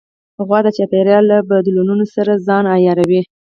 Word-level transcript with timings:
غوا 0.45 0.59
د 0.63 0.67
چاپېریال 0.77 1.23
له 1.31 1.37
بدلونونو 1.49 2.05
سره 2.15 2.31
ځان 2.47 2.63
عیاروي. 2.73 3.21